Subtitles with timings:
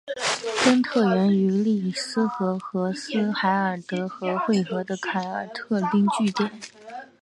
[0.65, 6.49] 根特源于利斯河和斯海尔德河汇合的凯尔特定居点。